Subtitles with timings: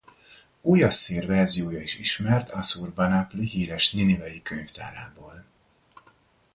[0.61, 5.45] Újasszír verziója is ismert Assur-bán-apli híres ninivei könyvtárából.